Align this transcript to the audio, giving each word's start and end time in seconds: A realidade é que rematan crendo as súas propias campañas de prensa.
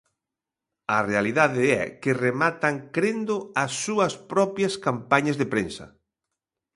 A 0.95 0.97
realidade 1.11 1.63
é 1.83 1.85
que 2.01 2.19
rematan 2.25 2.75
crendo 2.95 3.37
as 3.63 3.71
súas 3.83 4.13
propias 4.33 4.73
campañas 4.85 5.39
de 5.41 5.47
prensa. 5.53 5.85